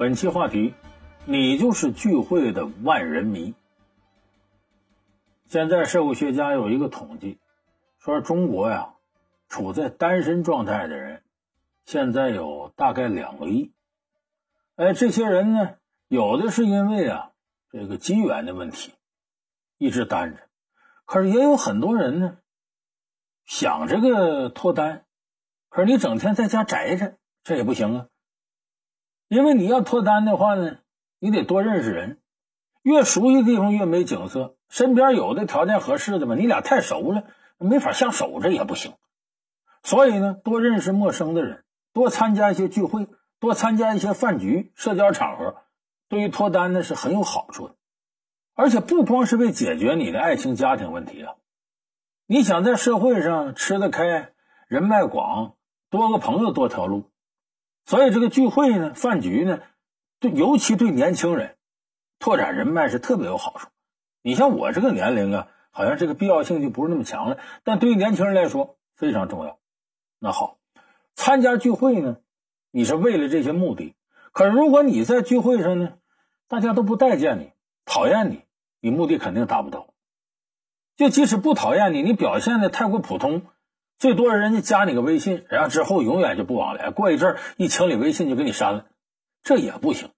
[0.00, 0.72] 本期话题：
[1.26, 3.54] 你就是聚会的万人迷。
[5.46, 7.38] 现在社会学家有一个统计，
[7.98, 8.94] 说中国呀，
[9.50, 11.22] 处在单身状态的人，
[11.84, 13.74] 现在有大概两个亿。
[14.76, 15.74] 哎，这些人呢，
[16.08, 17.32] 有的是因为啊
[17.70, 18.94] 这个机缘的问题，
[19.76, 20.44] 一直单着；
[21.04, 22.38] 可是也有很多人呢，
[23.44, 25.04] 想这个脱单，
[25.68, 28.06] 可是你整天在家宅着，这也不行啊。
[29.30, 30.78] 因为你要脱单的话呢，
[31.20, 32.18] 你得多认识人，
[32.82, 34.56] 越熟悉地方越没景色。
[34.68, 37.22] 身边有的条件合适的嘛，你俩太熟了，
[37.56, 38.94] 没法相守着也不行。
[39.84, 43.06] 所以呢，多认识陌生的人，多参加一些聚会，
[43.38, 45.58] 多参加一些饭局、社交场合，
[46.08, 47.76] 对于脱单呢是很有好处的。
[48.56, 51.34] 而且不光是为解决你的爱情、家庭问题啊，
[52.26, 54.32] 你想在社会上吃得开、
[54.66, 55.54] 人脉广，
[55.88, 57.09] 多个朋友多条路。
[57.84, 59.60] 所以这个聚会呢，饭局呢，
[60.20, 61.56] 对尤其对年轻人
[62.18, 63.68] 拓展人脉是特别有好处。
[64.22, 69.58] 你像我这个年龄啊，好像这个必要性就不是那么强了，但对于年轻人来说非常重要。
[70.18, 70.58] 那好，
[71.14, 72.18] 参加聚会呢，
[72.70, 73.94] 你是为了这些目的。
[74.32, 75.94] 可是如果你在聚会上呢，
[76.46, 77.52] 大家都不待见你，
[77.84, 78.42] 讨厌你，
[78.80, 79.88] 你目的肯定达不到。
[80.96, 83.42] 就即使不讨厌你，你表现的太过普通。
[84.00, 86.90] 最多人家加你个微信，然后之后永远就不往来。
[86.90, 88.86] 过一阵一清理微信就给你删了，
[89.42, 90.10] 这也不行。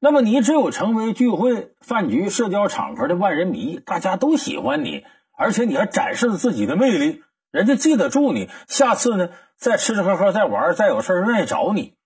[0.00, 11.96] 那么你只有成为聚会、饭局、社交场合的万人迷，大家都喜欢你，而且你还展示了自己的魅力，人家记得住你，下次呢再吃吃喝喝、再玩、再有事愿意找你，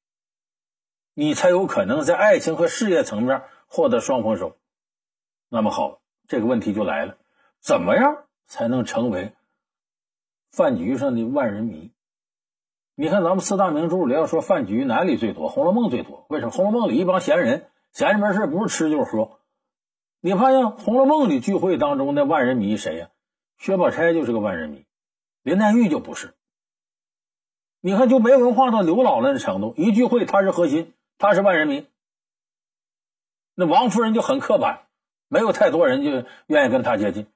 [1.12, 4.56] 你才有可能在爱情和事业层面获得双丰收。
[5.48, 7.16] 那么好，这个问题就来了，
[7.60, 9.34] 怎么样才能成为？
[10.54, 11.90] 饭局上的万人迷，
[12.94, 15.50] 你看咱们四大名著里要说饭局哪里最多？
[15.52, 16.26] 《红楼梦》最多。
[16.28, 16.52] 为什么？
[16.54, 19.40] 《红楼梦》里一帮闲人，闲着没事不是吃就是喝。
[20.20, 23.10] 你发现《红楼梦》里聚会当中的万人迷谁呀？
[23.58, 24.86] 薛宝钗就是个万人迷，
[25.42, 26.34] 林黛玉就不是。
[27.80, 31.84] 你看就没文化到刘姥姥的程度，一聚会她是核心，她是万人迷。
[33.56, 34.86] 那王夫人就很刻板，
[35.26, 37.26] 没有太多人就愿意跟她接近。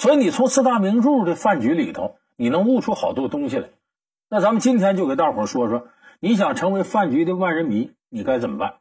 [0.00, 3.68] 所以你从四大名著的饭局里头，你能悟出好多东西来。
[4.30, 5.88] 那咱们今天就给大伙说说，
[6.20, 8.78] 你想成为饭局的万人迷，你该怎么办？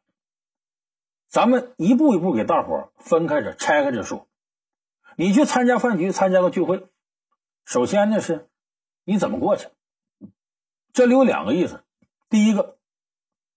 [1.27, 4.29] 咱们一步一步给大伙分开着、拆开着说。
[5.17, 6.87] 你去参加饭局、参加个聚会，
[7.65, 8.47] 首先呢是
[9.03, 9.67] 你怎么过去？
[10.93, 11.83] 这里有两个意思。
[12.29, 12.77] 第一个，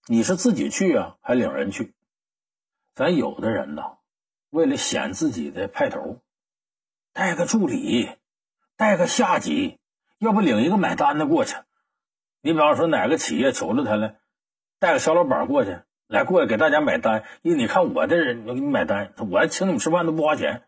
[0.08, 1.94] 你是自己去啊，还领人去？
[2.92, 3.84] 咱有的人呢，
[4.50, 6.18] 为了显自己的派头。
[7.12, 8.08] 带个助理，
[8.76, 9.78] 带个下级，
[10.18, 11.56] 要不领一个买单的过去。
[12.40, 14.14] 你比方说哪个企业求着他了，
[14.78, 15.78] 带个小老板过去，
[16.08, 17.24] 来过来给大家买单。
[17.42, 20.62] 因为你看我的人，我给你买单，我还请你们吃饭都不花钱，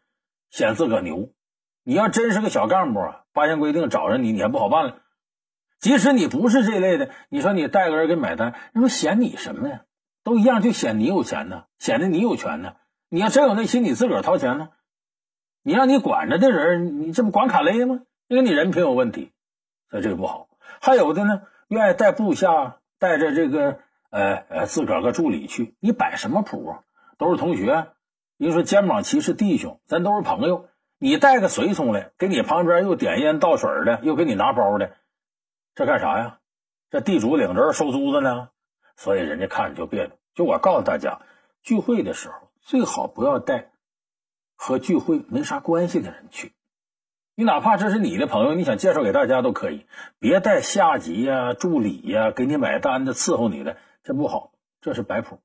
[0.50, 1.30] 显自个牛。
[1.82, 4.98] 你要真是个小干部啊，八项规定找着你，你还不好办了。
[5.80, 9.82] 即使你不是这类的，你说你带个人给买单，那不显你什么呀？
[10.22, 12.76] 都一样，就显你有钱呢，显得你有权呢。
[13.08, 14.68] 你要真有那心，你自个儿掏钱呢。
[15.66, 18.02] 你让你管着的人，你这不管卡雷吗？
[18.28, 19.32] 因为你人品有问题，
[19.88, 20.46] 所以这个不好。
[20.82, 23.78] 还有的呢，愿意带部下，带着这个
[24.10, 26.80] 呃呃自个儿个助理去，你摆什么谱啊？
[27.16, 27.86] 都是同学，
[28.36, 30.68] 你说肩膀齐是弟兄，咱都是朋友。
[30.98, 34.92] 你带个随从来，给你旁边又点烟倒水的，又给你拿包的，
[35.74, 36.40] 这干啥呀？
[36.90, 38.50] 这地主领着收租子呢，
[38.96, 40.10] 所以人家看着就别扭。
[40.34, 41.20] 就我告诉大家，
[41.62, 43.70] 聚会的时候最好不要带。
[44.56, 46.52] 和聚会没啥关系的人去，
[47.34, 49.86] 你哪怕这是你的朋友，你想介绍给大家都可以，
[50.18, 55.40] 别带下级呀、助理呀给你买单的伺候你的，这不好，这是摆谱。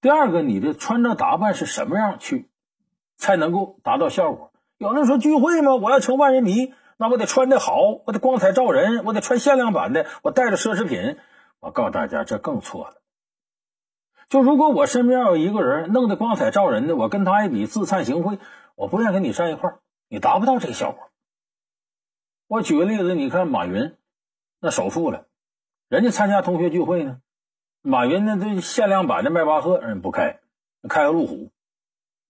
[0.00, 2.48] 第二个，你的穿着打扮是什么样去，
[3.16, 4.52] 才能够达到效果？
[4.76, 5.74] 有人说聚会吗？
[5.74, 11.16] 我要成万人迷，那我得穿的好，我得光彩照人，我得穿限量版的，我带着奢侈品。
[11.60, 13.02] 我告诉大家，这更错了。
[14.28, 18.38] 就如果我身边有一个人弄得光彩照人的，我跟他一比自惭形秽，
[18.74, 19.78] 我不愿跟你站一块，
[20.08, 21.10] 你达不到这个效果。
[22.46, 23.96] 我举个例子，你看马云，
[24.60, 25.26] 那首富了，
[25.88, 27.20] 人家参加同学聚会呢，
[27.80, 30.40] 马云那这限量版的迈巴赫人不开，
[30.88, 31.50] 开个路虎，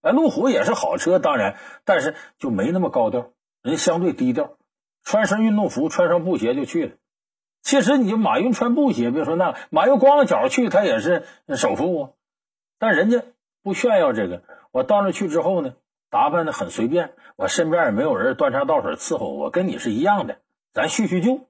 [0.02, 4.56] 哎，路虎也是好车，当然，但是就没那么高调，人相对低调，
[5.02, 6.92] 穿身运动服，穿上布鞋就去了。
[7.62, 11.26] 其实，你就马云穿布鞋，别说那马云光着脚去，他也是
[11.56, 12.10] 首富啊。
[12.78, 13.22] 但人家
[13.62, 14.42] 不炫耀这个。
[14.70, 15.74] 我到那去之后呢，
[16.10, 20.40] 打扮的很随便，我身边也没有人端茶倒水伺候我，跟你是一样的，
[20.72, 21.46] 咱叙叙旧。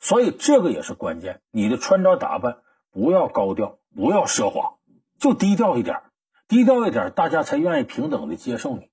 [0.00, 2.58] 所以这个也是关键，你的穿着打扮
[2.90, 4.74] 不要高调，不要奢华，
[5.18, 6.02] 就低调一点，
[6.48, 8.90] 低调一点，大家才愿意平等的接受你。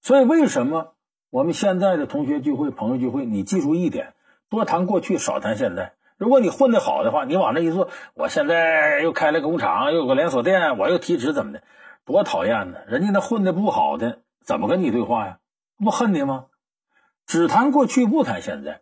[0.00, 0.94] 所以，为什么
[1.30, 4.14] 我们现在的同学聚会、朋友聚会，你记住一点：
[4.48, 5.92] 多谈过去，少谈现在。
[6.16, 11.62] 如果你混得好的话，你往那一坐，我现在又开了工厂，又有个连锁店，我又提职，怎么的？
[12.06, 12.78] 多讨厌呢！
[12.86, 15.38] 人家那混的不好的，怎么跟你对话呀？
[15.76, 16.46] 不恨你吗？
[17.26, 18.80] 只谈过去，不谈现在。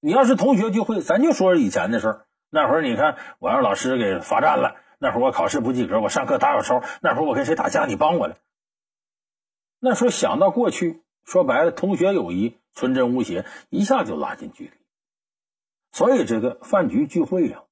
[0.00, 2.26] 你要是同学聚会，咱就说以前的事儿。
[2.50, 8.34] 那会儿你看，我让老师给罚站了；那会儿我考试不及格，我上课打小抄；那会儿我跟谁打架，你帮我了。
[9.78, 14.70] 那时候想到过去，说白了，同学友谊纯真无邪，一下就拉近距离。
[15.92, 17.62] 所以，这个饭局聚会呀，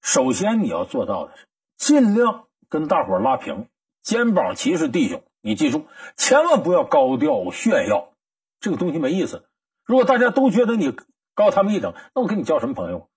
[0.00, 1.46] 首先你要做到的是
[1.76, 3.68] 尽量跟大伙拉平，
[4.02, 5.22] 肩膀齐是弟兄。
[5.40, 5.86] 你记住，
[6.16, 8.12] 千万不要高调炫耀，
[8.60, 9.46] 这个东西没意思。
[9.84, 10.96] 如果大家都觉得你
[11.34, 13.08] 高他们一等，那我跟你交什么朋友？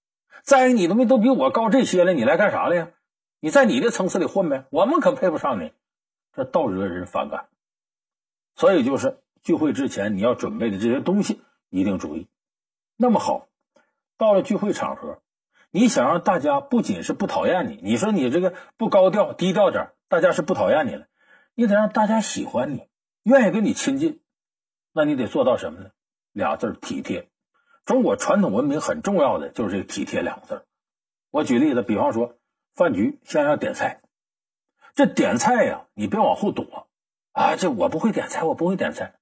[0.43, 2.89] 再一个，你他妈都比我高这些了，你来干啥了呀？
[3.39, 5.71] 你在你的层次里混呗，我们可配不上你，
[6.33, 7.47] 这倒惹人反感。
[8.55, 12.27] 所以，就是聚会之前你要准备的这些东西一定注意。
[12.95, 13.47] 那么好。
[14.19, 15.21] 到了聚会场合，
[15.69, 21.05] 你想让大家不仅是不讨厌你，你说你这个不高调低调点，大家是不讨厌你了，
[21.53, 22.87] 你得让大家喜欢你，
[23.21, 24.19] 愿意跟你亲近，
[24.91, 25.91] 那你得做到什么呢？
[26.31, 27.29] 俩字体贴。
[27.85, 30.65] 中国传统文明很重要的就是这体贴两个字。
[31.29, 32.39] 我举例子，比方说
[32.73, 34.01] 饭局先要点菜，
[34.95, 36.87] 这点菜呀，你别往后躲
[37.33, 37.55] 啊！
[37.55, 39.16] 这我不会点菜，我不会点菜，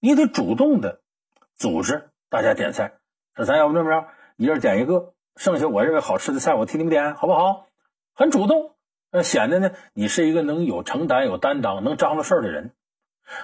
[0.00, 1.00] 你得主动的
[1.54, 2.98] 组织大家点菜。
[3.34, 4.08] 这咱要不这么着？
[4.36, 7.66] 一人点一个，剩下我认为好吃的菜我替你们点，好不好？
[8.14, 8.74] 很主动，
[9.10, 12.72] 呃，显得呢你是一个能有承担、有担当、能张罗事儿的人。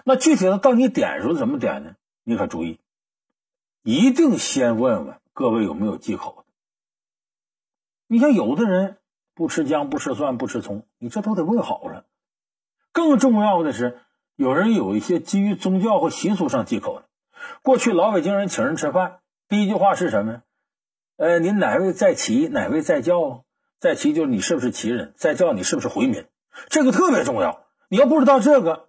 [0.05, 1.97] 那具体的到你点时候怎么点呢？
[2.23, 2.81] 你可注意，
[3.83, 6.53] 一定先问问各位有没有忌口的。
[8.07, 8.99] 你像有的人
[9.35, 12.07] 不吃姜、不吃蒜、不吃葱，你这都得问好了。
[12.93, 14.01] 更重要的是，
[14.37, 17.07] 有人有一些基于宗教或习俗上忌口的。
[17.63, 20.43] 过去老北京人请人吃饭，第一句话是什么呀？
[21.17, 22.49] 呃，您哪位在旗？
[22.49, 23.45] 哪位在教？
[23.79, 25.13] 在旗就是你是不是旗人？
[25.17, 26.27] 在教你是不是回民？
[26.69, 27.65] 这个特别重要。
[27.89, 28.89] 你要不知道这个，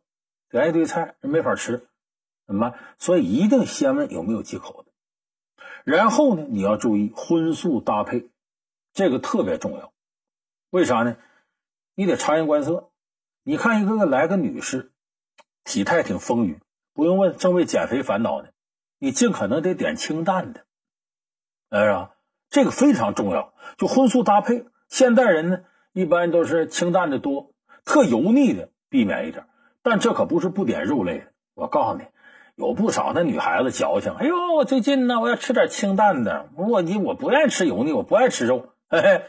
[0.49, 1.85] 点一堆菜没法吃，
[2.47, 2.79] 怎么办？
[2.97, 4.91] 所以一定先问有没有忌口的。
[5.83, 8.29] 然后呢，你要注意荤素搭配，
[8.93, 9.93] 这个特别重要。
[10.71, 11.17] 为啥呢？
[11.93, 12.89] 你得察言观色。
[13.43, 14.91] 你看一个个来个女士，
[15.65, 16.59] 体态挺丰腴，
[16.93, 18.47] 不用问，正为减肥烦恼呢。
[18.99, 20.61] 你尽可能得点清淡的，
[21.69, 22.11] 哎呀。
[22.47, 24.65] 这个非常重要，就荤素搭配。
[24.87, 25.59] 现代人呢，
[25.91, 27.51] 一般都是清淡的多，
[27.83, 29.45] 特油腻的避免一点。
[29.81, 31.25] 但这可不是不点肉类的。
[31.53, 32.05] 我告诉你，
[32.55, 34.13] 有不少那女孩子矫情。
[34.13, 36.47] 哎呦，最近呢，我要吃点清淡的。
[36.55, 38.69] 我你我不爱吃油腻，我不爱吃肉。
[38.87, 39.23] 嘿嘿，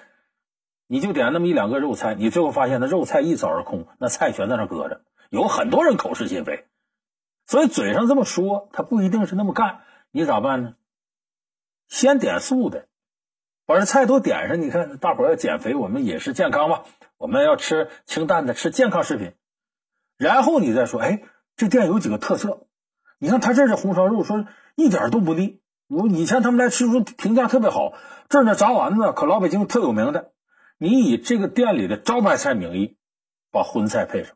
[0.87, 5.01] 你就点那么一两个肉菜，你最后发现那肉菜一扫而空，那菜全在那搁着。
[5.31, 6.67] 有很多人口是心非，
[7.47, 9.81] 所以嘴上这么说，他不一定是那么干。
[10.11, 10.75] 你咋办呢？
[11.89, 12.89] 先点素的。
[13.67, 16.85] 把这菜都点上，你看大伙要减肥，我们饮食健康嘛，
[17.19, 19.33] 我们要吃清淡的，吃健康食品。
[20.17, 21.23] 然后你再说，哎，
[21.57, 22.69] 这店有几个特色？
[23.19, 25.61] 你看他这是红烧肉，说一点都不腻。
[25.89, 27.93] 我以前他们来吃说评价特别好。
[28.29, 30.33] 这儿呢炸丸子，可老北京特有名的。
[30.79, 32.97] 你以这个店里的招牌菜名义，
[33.51, 34.36] 把荤菜配上。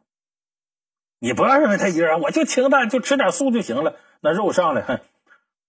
[1.20, 3.94] 你不要认为他一个人，我就清淡，就吃点素就行了。
[4.20, 5.00] 那肉上来，哼。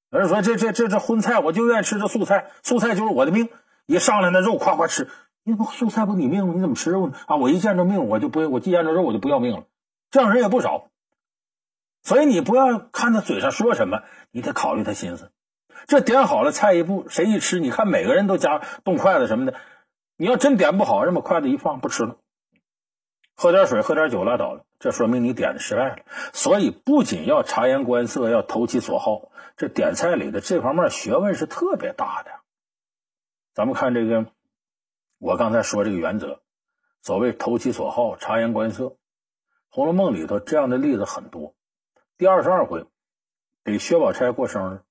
[0.09, 3.49] 有人说这这这这荤菜，我就愿意吃这素菜，素菜就是我的命。
[3.85, 5.09] 一上来那肉夸夸吃，
[5.43, 6.53] 你不素菜不你命吗？
[6.55, 7.13] 你怎么吃肉呢？
[7.27, 9.63] 啊，我一见着命我就不，我一见着肉我就不要命了。
[10.09, 10.87] 这样人也不少，
[12.01, 15.31] 所以你不要看他嘴上说什么，你得考虑他心思。
[15.87, 19.55] 这点好了菜一步，谁一吃，你看每个人都夹动筷子什么的。
[20.15, 22.17] 你要真点不好，人把筷子一放不吃了，
[23.35, 25.97] 喝点水喝点酒拉倒了，这说明你点的失败了。
[26.33, 29.31] 所以不仅要察言观色，要投其所好。
[29.57, 32.31] 这点菜里的这方面学问是特别大的。
[33.53, 34.25] 咱们看这个，
[35.19, 36.39] 我刚才说这个原则，
[37.01, 38.85] 所谓投其所好，察言观色，
[39.69, 41.53] 《红楼梦》里头这样的例子很多。
[42.17, 42.85] 第二十二回
[43.63, 44.81] 给薛宝钗过生日，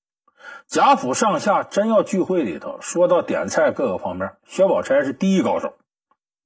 [0.67, 5.77] 贾府上下真要聚会里头，说到点菜各个方面，薛宝钗是第一高手。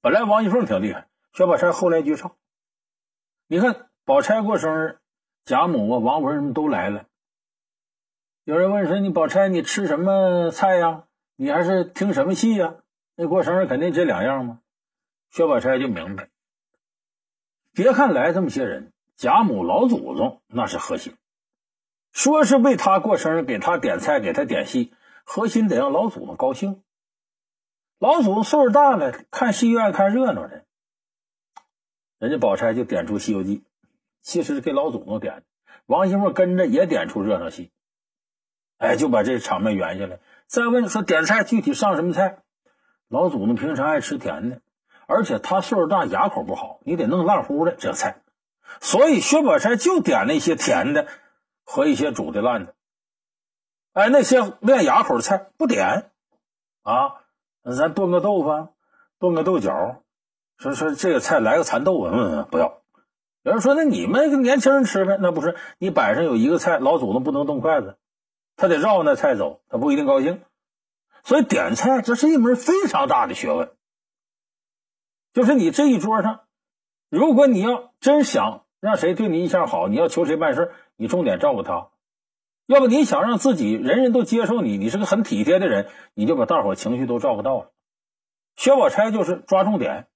[0.00, 2.34] 本来王熙凤挺厉害，薛宝钗后来居上。
[3.46, 5.00] 你看宝钗过生日，
[5.44, 7.04] 贾母啊、王夫人都来了。
[8.44, 11.04] 有人问说：“你宝钗，你吃什么菜呀？
[11.36, 12.76] 你还是听什么戏呀？
[13.16, 14.60] 那过生日肯定这两样吗？”
[15.28, 16.30] 薛宝钗就明白。
[17.74, 21.18] 别看来这么些人，贾母老祖宗那是核心。
[22.12, 26.82] 说是为他过生日，给他点菜，给他点戏，核心得让老祖宗高兴。
[27.98, 30.64] 老祖宗岁数大了，看戏院看热闹的，
[32.18, 33.58] 人家宝钗就点出《西游记》，
[34.22, 35.44] 其实给老祖宗点。
[35.84, 37.70] 王熙凤跟着也点出热闹戏，
[38.78, 40.18] 哎，就把这场面圆下来。
[40.46, 42.38] 再问说点菜具体上什么菜？
[43.08, 44.62] 老祖宗平常爱吃甜的，
[45.06, 48.22] 而且他岁数大，牙口不好，你得弄烂乎的这菜。
[48.80, 51.06] 所以薛宝钗就点那些甜的
[51.64, 52.74] 和一些煮的烂的。
[53.92, 56.10] 哎，那些练牙口的菜不点
[56.82, 57.14] 啊？
[57.62, 58.68] 咱炖个豆腐，
[59.18, 60.02] 炖个豆角，
[60.58, 62.82] 说说这个菜来个蚕豆嗯，不要。
[63.42, 65.18] 有人说：“那你们年轻人吃呗？
[65.20, 67.96] 那不是你摆上有一个菜，老祖宗不能动筷子，
[68.56, 70.42] 他得绕那菜走，他不一定高兴。
[71.22, 73.70] 所以点菜这是一门非常大的学问。
[75.32, 76.40] 就是你这一桌上，
[77.08, 81.92] 如果你要真想让谁对你印象好，你要求谁办事你重点照顾他；
[82.66, 87.70] 要不你想让自己人人都接受你，你是个很体贴的人，你就把大伙情绪都照顾到了。
[88.56, 90.08] 薛宝钗就是抓重点，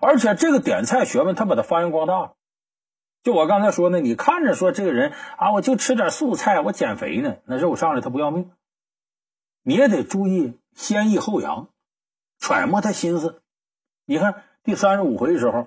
[0.00, 2.34] 而且这个点菜学问，他把它发扬光大了。”
[3.22, 8.50] 就我刚才说呢，你看着说这个人啊，我就吃点素菜，我减肥呢，那肉上来他不要命。
[9.62, 11.68] 你也得注意先抑后扬，
[12.38, 13.42] 揣摩他心思。
[14.06, 15.66] 你看第三十五回的时候，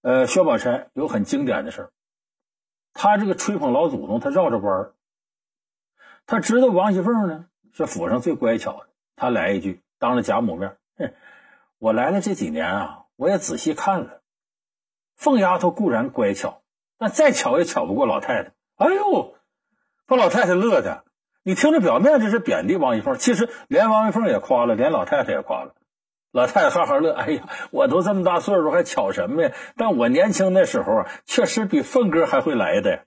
[0.00, 1.92] 呃，薛宝钗有很经典的事儿，
[2.92, 4.94] 他这个吹捧老祖宗，他绕着弯儿。
[6.26, 11.14] 他知道王熙凤呢是府上最乖巧的，他来一句，当着贾母面，哼，
[11.78, 14.20] 我来了这几年啊，我也仔细看了，
[15.14, 16.60] 凤丫头固然乖巧。
[16.98, 18.50] 但再巧也巧不过老太太。
[18.74, 19.36] 哎呦，
[20.06, 21.04] 把老太太乐的。
[21.44, 25.76] 你听着，表面这是贬低王一凤，其实连王一凤也夸了，连老太太也夸了。
[26.32, 27.12] 老太太哈哈乐。
[27.12, 29.52] 哎呀，我都这么大岁数，还巧什么呀？
[29.76, 33.04] 但我年轻那时候啊，确实比凤哥还会来的。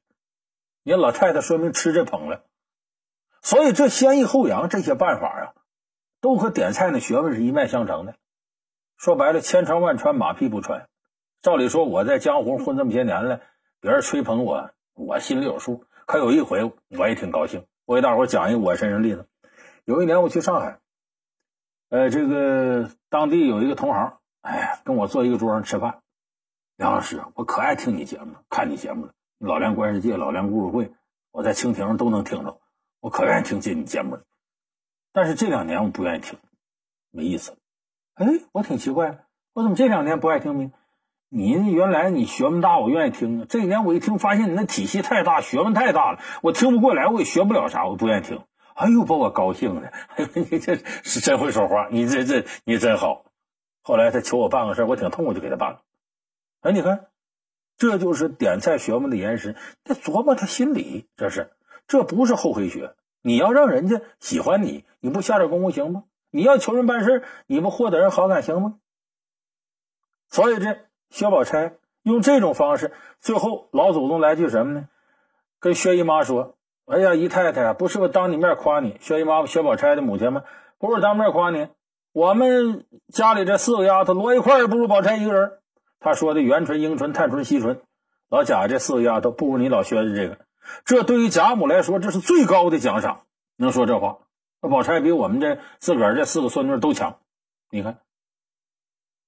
[0.83, 2.45] 你看老太太说明吃这捧了。
[3.41, 5.53] 所以这先抑后扬这些办法啊，
[6.21, 8.15] 都和点菜的学问是一脉相承的。
[8.97, 10.87] 说白了，千穿万穿，马屁不穿。
[11.41, 13.41] 照理说，我在江湖混这么些年了。
[13.79, 15.85] 别人吹捧我，我心里有数。
[16.07, 17.65] 可有一回，我也挺高兴。
[17.85, 19.27] 我给大伙讲一个我身上例子。
[19.83, 20.79] 有一年我去上海，
[21.89, 26.01] 呃，这个当地有一个同行，哎，跟我坐一个桌上吃饭。
[26.77, 30.85] 梁老师，我可爱听你节目了，看你节目了，《老梁观世界》《老梁故事会》，
[31.31, 32.59] 我在蜻蜓都能听着，
[33.01, 34.23] 我可愿意听进你节目了。
[35.13, 36.39] 但是这两年我不愿意听，
[37.11, 37.55] 没意思。
[38.15, 40.71] 哎，我挺奇怪，我怎么这两年不爱听呢？
[41.27, 43.45] 你原来你学问大，我愿意听。
[43.49, 48.41] 这几年我一听，发现你那体系太大，学问太大了，我听不过来，我也学不了啥，我不愿意听。
[48.73, 49.91] 哎呦，把我高兴的！
[50.49, 53.25] 你这是真会说话，你这这你真好。
[53.81, 55.81] 后来他求我办个事我挺痛快就给他办了。
[56.61, 57.07] 哎，你看，
[57.77, 61.51] 这就是点菜学问的延伸，得琢磨他心理，这是
[61.85, 62.95] 这不是厚黑学。
[63.21, 66.05] 你要让人家喜欢你，你不下点功夫行吗？
[66.35, 68.75] 你要求人办事你不获得人好感行吗？
[70.29, 70.77] 所以这。
[71.11, 74.89] 薛宝钗用这种方式，最后老祖宗来句什么呢？
[75.59, 80.43] 跟薛姨妈说：“哎呀，姨太太，不是我当你面夸你，薛姨妈薛宝钗的母亲吗？
[80.77, 81.69] 不是当面夸你，
[82.11, 85.59] 我们家里这四个丫头摞一块也不如宝钗一个人。
[85.99, 87.79] 他说的元春、迎春、探春、惜春，
[88.29, 90.39] 老贾这四个丫头不如你老薛的这个。
[90.83, 93.21] 这对于贾母来说，这是最高的奖赏。
[93.57, 94.17] 能说这话，
[94.69, 97.19] 宝钗比我们这自个儿这四个孙女都强。
[97.69, 97.99] 你看，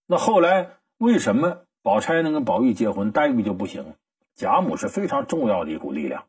[0.05, 3.95] 那后来为什么？”宝钗能跟宝玉结婚，黛玉就不行。
[4.35, 6.25] 贾母是非常重要的一股力量，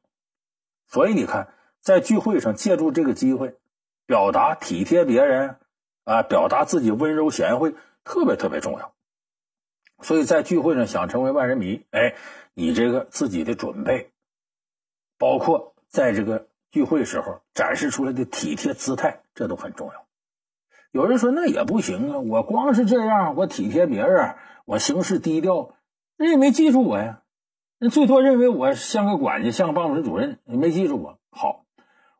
[0.86, 3.56] 所以你看，在聚会上借助这个机会，
[4.06, 5.56] 表达体贴别人，
[6.04, 7.74] 啊，表达自己温柔贤惠，
[8.04, 8.94] 特别特别重要。
[10.00, 12.14] 所以在聚会上想成为万人迷，哎，
[12.54, 14.10] 你这个自己的准备，
[15.18, 20.06] 包括在这个聚会时候展示出来的体贴姿态，这都很重要。
[20.90, 24.34] 有人说那也不行啊，我光是这样，我体贴别人。
[24.64, 25.74] 我行事低调，
[26.16, 27.22] 人也没记住我呀。
[27.78, 31.18] 人最多认为我像个管家，像个办公室主任，也没记住我。
[31.30, 31.64] 好，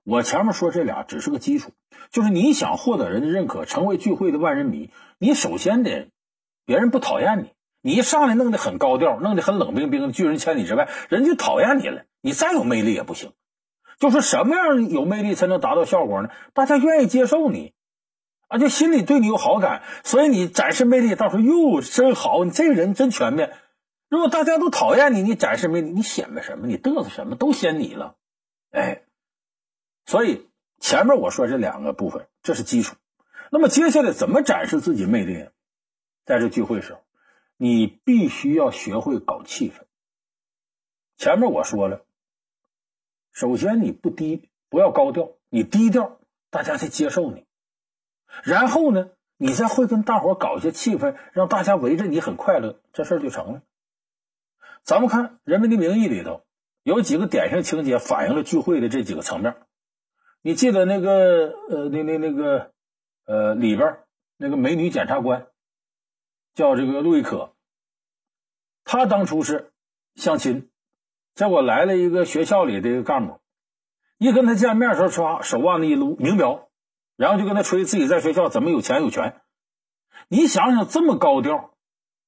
[0.03, 1.73] 我前面说这俩只是个基础，
[2.11, 6.09] 就是你想获得人的认可，成为聚会的万人迷，你首先得
[6.65, 7.53] 别人不讨厌你。
[7.83, 12.05] 你一上来弄得很高调，弄得很冷冰冰，拒人千里之外，人就讨厌你了。
[12.23, 13.33] 你再有魅力也不行。
[13.99, 16.31] 就说什么样有魅力才能达到效果呢？
[16.55, 17.75] 大家愿意接受你。
[18.47, 23.53] 啊，就心里对你有好感，所以你展示魅力，到时候哟，真好，你这个人真全面。
[24.09, 26.67] 如果大家都讨厌你，你展示魅力，你显摆什么？
[26.67, 27.37] 你嘚瑟什么？
[27.37, 28.17] 都嫌你了，
[28.71, 29.03] 哎。
[30.07, 30.49] 所以
[30.81, 32.97] 前面我说这两个部分，这是基础。
[33.51, 35.51] 那么接下来怎么展示自己魅力？
[36.25, 37.01] 在这聚会时候，
[37.59, 39.83] 你必须要学会搞气氛。
[41.19, 42.07] 前面我说了，
[43.33, 46.21] 首先你不低，不要高调，你低调，
[46.51, 47.45] 大家才接受你。
[48.45, 53.63] 然后呢，你再会跟大伙搞一些气氛，让大家围着你很快乐，这事儿就成了。
[54.83, 56.43] 咱们看《人民的名义》里头
[56.83, 59.57] 有几个典型情节，反映了聚会的这几个层面。
[60.41, 62.73] 你记得那个呃，那那那个
[63.27, 63.99] 呃里边
[64.37, 65.49] 那个美女检察官
[66.55, 67.55] 叫这个陆亦可，
[68.85, 69.73] 他当初是
[70.15, 70.71] 相亲，
[71.39, 73.39] 结果来了一个学校里的一个干部，
[74.19, 76.69] 一跟他见面时候，唰手腕子一撸，明标，
[77.15, 79.41] 然后就跟他吹自己在学校怎么有钱有权。
[80.27, 81.75] 你想想这么高调，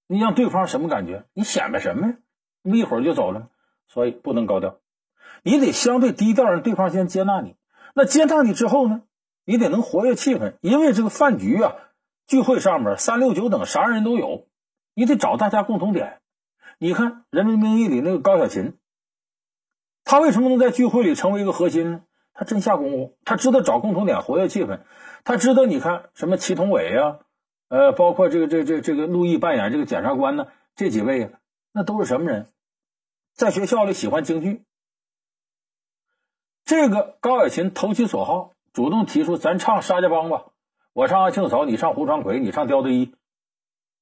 [0.06, 1.24] 你让对方什么感觉？
[1.32, 2.14] 你显摆什么呀？
[2.62, 3.48] 不一会儿就走了，
[3.88, 4.78] 所以不能高调，
[5.42, 7.56] 你得相对低调，让对方先接纳你。
[7.96, 9.02] 那接纳你之后呢？
[9.44, 11.74] 你得能活跃气氛，因为这个饭局啊、
[12.28, 14.46] 聚会上面三六九等啥人都有，
[14.94, 16.20] 你得找大家共同点。
[16.78, 18.74] 你看《人民名义》里那个高小琴，
[20.10, 22.02] 他为什么能在聚会里成为一个核心呢？
[22.32, 24.80] 他真下功夫，他知道找共同点，活跃气氛。
[25.22, 27.20] 他知道，你看什么祁同伟呀，
[27.68, 31.30] 呃，包括这个这这这个陆毅扮演这个检察官呢，这几位，
[31.70, 32.48] 那都是什么人？
[33.34, 34.64] 在学校里喜欢京剧。
[36.64, 40.46] 这个高小琴投其所好，主动提出咱唱沙家浜吧，
[40.92, 43.14] 我唱阿庆嫂，你唱胡传魁，你唱刁德一，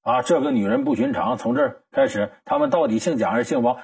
[0.01, 1.37] 啊，这个女人不寻常。
[1.37, 3.77] 从这儿开始，他们到底姓蒋还是姓王？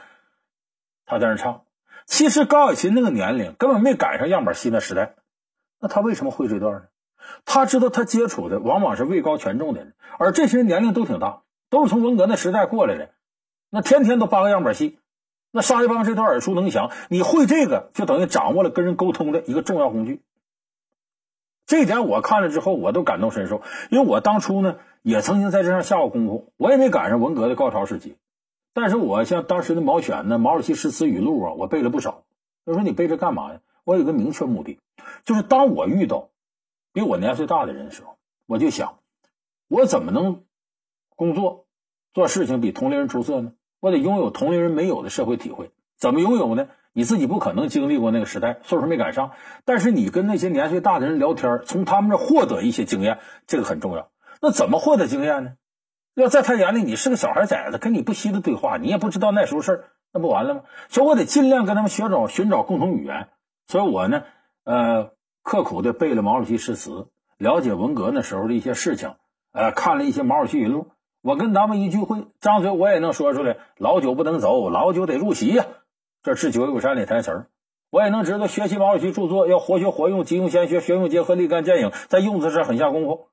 [1.04, 1.66] 他在那唱。
[2.06, 5.14] 其实高小琴那个年龄根本没赶上样板戏那时代，
[5.80, 6.82] 那他为什么会这段呢？
[7.44, 13.10] 他知道他接触的往往是位高权重的人，而这些人年龄都挺大，都是从文革那时代过来的，
[13.70, 14.98] 那天天都扒个样板戏。
[15.50, 20.20] 那沙家浜这段耳熟能详，你会这个就等于掌握了跟人沟通的一个重要工具。
[21.64, 28.16] 这点我看了之后，我都感同身受，因为我当初呢也曾经在这上下过功夫，我也没赶上文革的高潮时期，
[28.74, 32.24] 但是我像当时的毛选呢、毛主席诗词语录啊，我背了不少。
[32.66, 33.60] 他说你背这干嘛呀？
[33.84, 34.78] 我有个明确目的，
[35.24, 36.30] 就是当我遇到
[36.92, 38.98] 比我年岁大的人的时候，我就想，
[39.68, 40.42] 我怎么能
[41.14, 41.66] 工作
[42.12, 43.52] 做事情比同龄人出色呢？
[43.80, 46.68] 我得拥有同龄人没有的社会体会，怎么拥有呢？
[46.94, 49.32] 你自己不可能经历过那个时代，岁数没赶上。
[49.64, 54.10] 但是你跟那些年岁大的人聊天，从他们那获得一些经验，这个很重要。
[54.40, 55.52] 那怎么获得经验呢？
[56.14, 60.60] 要在他眼里你是个小孩崽子，跟你不惜的对话，你也不知道那时候事儿，那不完了吗？
[60.88, 63.28] 所以我得尽量跟他们学找寻找共同语言。
[63.66, 64.22] 所以我呢，
[64.64, 65.10] 呃，
[65.42, 69.16] 刻苦的背了毛主席诗词，了解文革那时候的一些事情，
[69.52, 70.88] 呃，看了一些毛主席语录。
[71.20, 73.56] 我跟他们一聚会，张嘴我也能说出来。
[73.78, 75.66] 老酒不能走，老酒得入席呀。
[76.22, 77.46] 这是九九山里台词儿，
[77.90, 83.28] 我也能知道学习毛主席著作要活学活用，急用先学，学用结合，立竿见影，在用字上很下功夫。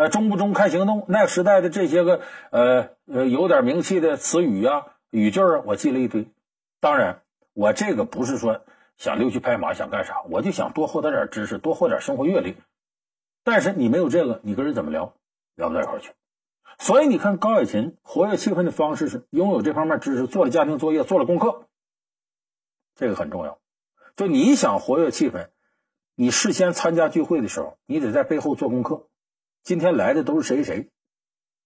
[0.00, 6.26] 呃，中不中看行动，那个时代的这些个呃呃有点名气的词语啊、语句啊，我记了一堆。
[6.80, 7.20] 当然，
[7.52, 8.62] 我这个不是说
[8.96, 12.56] 想溜须拍马，想干啥，我就想多获得点知识，多获点生活阅历。
[13.44, 15.12] 但是你没有这个，你跟人怎么聊？
[15.54, 16.12] 聊不到一块去。
[16.78, 21.66] 所以你看，高小琴活跃气氛的方式是拥有这方面知识，做了家庭作业，做了功课，
[22.94, 23.58] 这个很重要。
[24.16, 25.48] 就你想活跃气氛，
[26.14, 29.06] 你事先参加聚会的时候，你得在背后做功课。
[29.62, 30.90] 今天来的都是谁谁，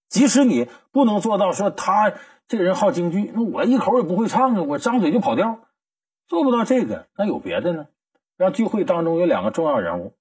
[0.08, 2.14] 即使你不能做到说他
[2.48, 5.60] 这个人好京剧，那我一口也不会唱啊，我张嘴就跑调，
[6.26, 7.86] 做不到这个，那有别的呢？
[8.36, 10.12] 让聚会当中有两个重要人物，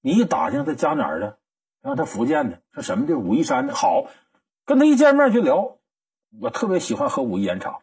[0.00, 1.38] 你一打听他家哪儿的？
[1.82, 4.04] 让他福建的，说什么的武夷山的好，
[4.64, 5.78] 跟他一见面就聊。
[6.40, 7.80] 我特别喜欢喝武夷岩茶，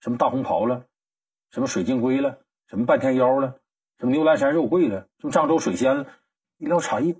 [0.00, 0.86] 什么大红袍了，
[1.50, 3.60] 什么水晶龟了，什么半天妖了，
[3.98, 6.06] 什么牛栏山肉桂了，什么漳州水仙了，
[6.56, 7.14] 一聊茶叶，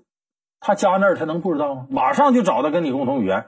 [0.59, 1.87] 他家那儿他能不知道吗？
[1.89, 3.47] 马上就找到跟你共同语言。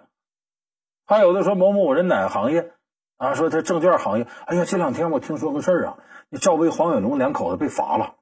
[1.05, 2.73] 还有的说某某人哪个行业
[3.17, 3.33] 啊？
[3.33, 4.27] 说他证券行业。
[4.45, 5.97] 哎呀，这两天我听说个事儿啊，
[6.29, 8.15] 那赵薇、黄伟龙两口子被罚了，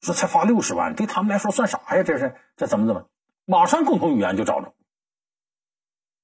[0.00, 2.02] 说才罚六十万，对他们来说算啥呀？
[2.02, 3.06] 这是这怎么怎么？
[3.48, 4.74] 马上共同语言就找着，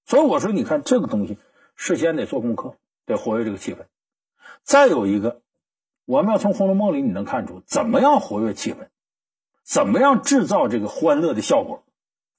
[0.04, 1.38] 所以我说，你看这个东西，
[1.76, 2.74] 事先得做功课，
[3.06, 3.86] 得活跃这个气氛。
[4.64, 5.40] 再有一个，
[6.04, 8.88] 我们要从《红楼梦》里你能看出怎么样活跃气氛，
[9.62, 11.84] 怎么样制造这个欢乐的效果，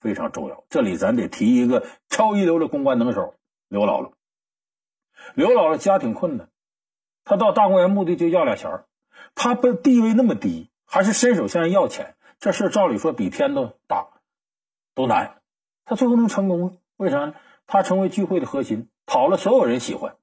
[0.04, 0.64] 非常重要。
[0.70, 3.34] 这里咱得提一个超一流的公关能手
[3.70, 4.12] 刘姥姥。
[5.34, 6.50] 刘姥姥家庭困难，
[7.24, 8.86] 她到大观园目的就要俩钱儿，
[9.34, 14.10] 她不地位那么低，还是伸手向人要钱，这事照理说比天都大。
[14.96, 15.42] 都难，
[15.86, 16.78] 他最后能成功？
[16.98, 17.34] 为啥呢？
[17.66, 20.18] 他成为聚会的核心，讨了所有人喜欢。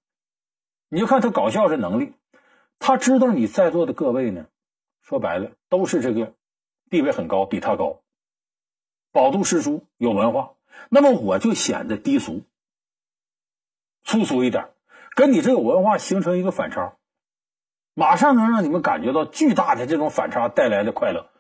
[0.89, 2.13] 你就看他搞笑这能力，
[2.79, 4.47] 他知道你在座的各位呢，
[5.03, 6.35] 说白了都是这个
[6.89, 8.01] 地位很高，比他高，
[9.13, 10.55] 饱读诗书，有文化。
[10.89, 12.43] 那么我就显得低俗、
[14.05, 14.71] 粗俗一点，
[15.15, 16.97] 跟你这个文化形成一个反差，
[17.95, 21.31] 马上能让你们感觉到巨大的这种反差带来的快乐。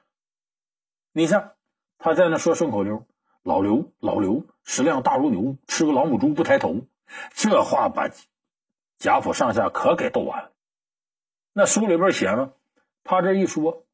[1.12, 1.52] 你像
[1.98, 3.06] 他在那说顺口溜。
[3.42, 6.82] 老刘，老刘，食量大如牛，吃个老母猪不抬头。
[7.32, 8.10] 这话把
[8.98, 10.52] 贾府上下可给逗完了。
[11.54, 12.52] 那书里边写了，
[13.02, 13.86] 他这一说，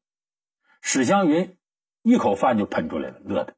[0.81, 1.57] 史湘云
[2.01, 3.55] 一口饭就喷出来了，乐的。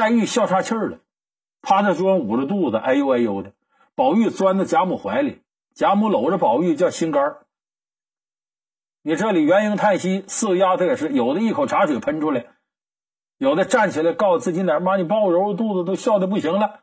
[0.00, 1.00] 黛玉笑岔气儿了，
[1.60, 3.52] 趴在桌上捂着肚子，哎呦哎呦的。
[3.94, 5.42] 宝玉钻到贾母怀里，
[5.74, 7.46] 贾母搂着宝玉叫心肝儿。
[9.02, 12.46] 你这里元婴叹息，四个丫头也是，有的一口茶水喷出来，
[13.36, 16.80] 有的站起来告诉自己奶妈，你帮我揉揉肚子，都笑的不行了。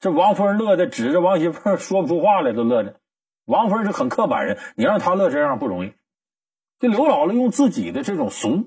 [0.00, 2.96] 这王夫人乐的指着王熙凤说不出话来，都乐的。
[3.44, 5.92] 王夫人是很刻板人，你让她乐这样不容易。
[6.80, 8.66] 这刘姥姥用自己的这种俗，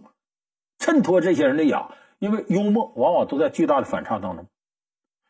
[0.80, 4.48] 衬托这些人的雅，因为幽默往往都在巨大的反差当中。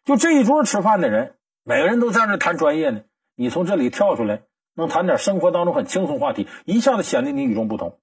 [0.03, 3.01] 就这一桌吃饭的人，每个人都在那谈专业呢，
[3.35, 4.43] 你从这里跳出来。
[4.77, 7.97] 能谈点生活当中很轻松话题，一下子显得你与众不同。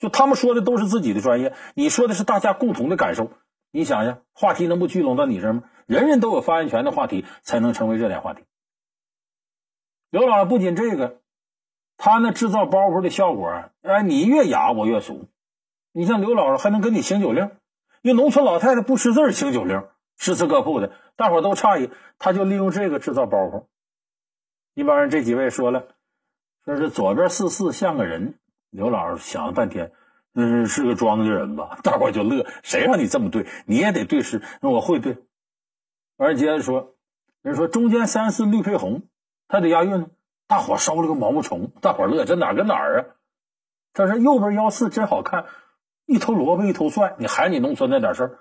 [0.00, 3.30] 就他们说的都是自己的专业，你说的是大家共同的感受。
[3.70, 5.62] 你想想，话题能不聚拢到你这儿吗？
[5.86, 8.42] 人人都有发言权的话题，才能成为热点话题。
[10.10, 11.20] 刘老不仅这个，
[11.96, 15.28] 他那制造包袱的效果，哎，你越雅我越俗。
[15.92, 17.52] 你像刘姥姥还能跟你行酒令，
[18.02, 19.84] 因为农村老太太不识字行酒令，
[20.16, 23.66] 诗词歌赋的，大伙都诧异，他就利用这个制造包袱。
[24.74, 25.86] 一帮人这几位说了，
[26.64, 28.34] 说是左边四四像个人。
[28.70, 29.92] 刘老师想了半天，
[30.34, 31.78] 嗯，是个庄稼人吧？
[31.82, 33.46] 大伙就乐，谁让你这么对？
[33.66, 35.18] 你也得对诗，那我会对。
[36.16, 36.94] 完接着说，
[37.42, 39.02] 人说中间三四绿配红，
[39.46, 40.06] 他得押韵呢。
[40.48, 43.06] 大伙烧了个毛毛虫，大伙乐，这哪跟哪儿啊？
[43.92, 45.44] 他说右边幺四真好看，
[46.06, 48.38] 一头萝卜一头蒜，你还你农村那点事儿？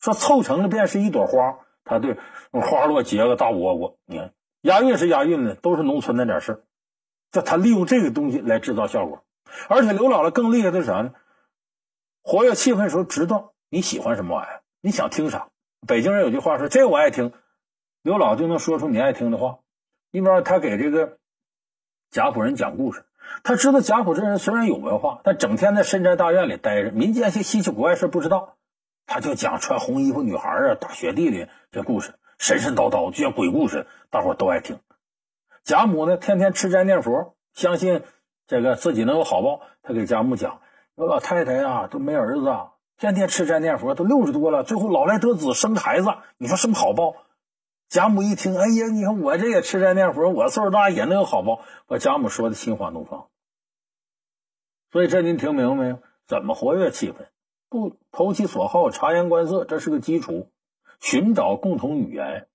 [0.00, 2.18] 说凑成了便是一朵花，他对
[2.50, 4.32] 花落结个大窝窝，你看。
[4.60, 6.64] 押韵是押韵的，都是农村那点事儿。
[7.30, 9.24] 这他利用这个东西来制造效果，
[9.68, 11.12] 而且刘姥姥更厉害的是啥呢？
[12.22, 15.48] 活跃气氛的时候，知道你喜欢什么玩意儿，你想听啥。
[15.86, 17.32] 北京人有句话说：“这我爱听。”
[18.00, 19.58] 刘姥姥就能说出你爱听的话。
[20.10, 21.18] 一边他给这个
[22.10, 23.04] 贾府人讲故事，
[23.42, 28.56] 他知道贾府这人虽然有文化，但整天在深宅大院里待着，民间些稀奇古怪事不知道。
[29.06, 32.14] 他就讲穿红衣服女孩啊，大雪地里这故事。
[32.38, 34.78] 神神叨叨，就像鬼故事，大伙都爱听。
[35.62, 38.02] 贾母呢，天天吃斋念佛，相信
[38.46, 39.60] 这个自己能有好报。
[39.82, 40.60] 他给贾母讲
[40.96, 42.54] ：“说老太太呀，都没儿子，
[42.98, 47.14] 天天吃斋念佛，都六十多了，最后老来得子，生孩子，你说什么好报？”
[47.94, 53.28] 贾母一听，哎呀，你看我这也吃斋念佛，我岁数大也能有好报，把贾母说的心花怒放。
[54.90, 56.02] 所以这您听明白没有？
[56.26, 57.28] 怎么活跃气氛？
[57.68, 60.50] 不投其所好，察言观色，这是个基础。
[60.98, 62.48] 寻找共同语言，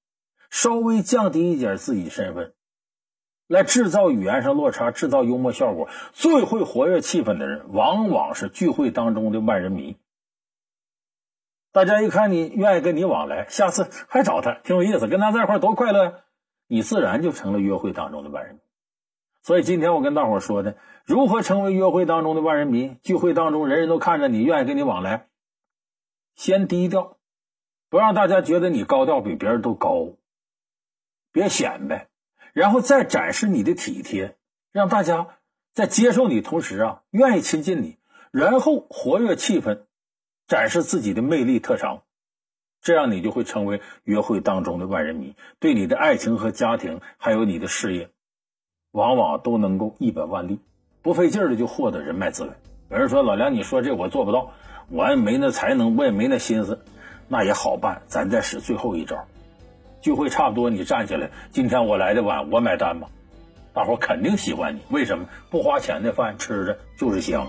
[0.50, 2.54] 稍微降低一点自己身份，
[3.48, 5.88] 来制造语言上落差，制造幽默效果。
[6.12, 9.96] 最会活跃气氛的人，往往是聚会当中的万人迷。
[11.72, 16.14] 大家一看你愿意跟你往来，下次还找他，挺有意思，跟他在一块多快乐呀！
[16.68, 18.62] 你自然就成了约会当中的万人迷。
[19.42, 22.98] 所以今天我跟大伙说的，如何成为约会当中的万人迷？
[23.04, 25.28] 聚会当中人人都看着你，愿意跟你往来，
[26.36, 27.18] 先低调。
[27.90, 30.14] 不让大家觉得你高调比别人都高，
[31.32, 32.08] 别显摆，
[32.54, 34.38] 然后再展示你的体贴，
[34.72, 35.40] 让大家
[35.74, 37.98] 在接受你同时啊，愿意亲近你，
[38.32, 39.86] 然后活跃气氛，
[40.50, 42.02] 展示自己的魅力特长，
[42.82, 48.10] 这样你就会成为约会当中的万人迷，对你的爱情和家庭，还有你的事业，
[48.92, 50.60] 往往都能够一本万利，
[51.04, 52.56] 不费劲儿的就获得人脉资源。
[52.90, 54.54] 有人说老梁，你说这我做不到，
[54.90, 56.84] 我也没那才能，我也没那心思。
[57.28, 59.28] 那也好办，咱再使最后一招。
[60.02, 61.30] 聚会差不多，你站起来。
[61.52, 63.08] 今天我来的晚，我买单吧。
[63.72, 65.30] 大伙儿肯定喜欢你，为什么？
[65.52, 67.46] 不花钱的饭吃着就是香。